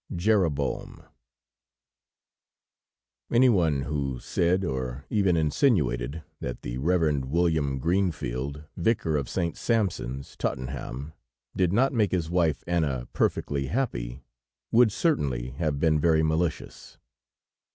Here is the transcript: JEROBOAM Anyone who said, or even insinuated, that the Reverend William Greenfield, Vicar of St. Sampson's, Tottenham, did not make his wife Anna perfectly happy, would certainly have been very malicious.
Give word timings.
JEROBOAM 0.15 1.03
Anyone 3.31 3.83
who 3.83 4.19
said, 4.19 4.65
or 4.65 5.05
even 5.11 5.37
insinuated, 5.37 6.23
that 6.39 6.63
the 6.63 6.79
Reverend 6.79 7.25
William 7.25 7.77
Greenfield, 7.77 8.63
Vicar 8.75 9.15
of 9.15 9.29
St. 9.29 9.55
Sampson's, 9.55 10.35
Tottenham, 10.37 11.13
did 11.55 11.71
not 11.71 11.93
make 11.93 12.11
his 12.13 12.31
wife 12.31 12.63
Anna 12.65 13.09
perfectly 13.13 13.67
happy, 13.67 14.23
would 14.71 14.91
certainly 14.91 15.51
have 15.51 15.79
been 15.79 15.99
very 15.99 16.23
malicious. 16.23 16.97